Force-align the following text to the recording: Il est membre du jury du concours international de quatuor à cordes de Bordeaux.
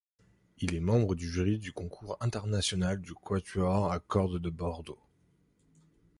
Il 0.57 0.73
est 0.73 0.79
membre 0.79 1.13
du 1.13 1.29
jury 1.29 1.59
du 1.59 1.73
concours 1.73 2.17
international 2.21 3.01
de 3.03 3.13
quatuor 3.13 3.91
à 3.91 3.99
cordes 3.99 4.39
de 4.39 4.49
Bordeaux. 4.49 4.97